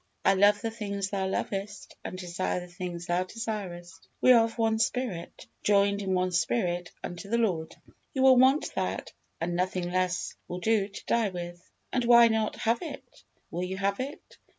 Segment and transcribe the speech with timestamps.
[0.25, 4.07] I love the things Thou lovest, and desire the things Thou desirest.
[4.19, 7.75] We are of one spirit, 'joined in one spirit unto the Lord.'"
[8.11, 11.61] You will want that, and nothing less will do to die with.
[11.93, 13.21] And why not have it?
[13.51, 14.39] Will you have it?